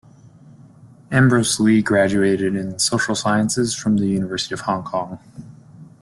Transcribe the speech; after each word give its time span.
Ambrose 1.11 1.59
Lee 1.59 1.83
graduated 1.83 2.55
in 2.55 2.79
Social 2.79 3.13
Sciences 3.13 3.75
from 3.75 3.97
the 3.97 4.07
University 4.07 4.51
of 4.55 4.61
Hong 4.61 4.83
Kong. 4.83 5.19